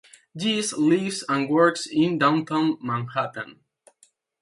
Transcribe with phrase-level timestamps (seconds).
[0.35, 3.59] Jesse lives and works in downtown Manhattan.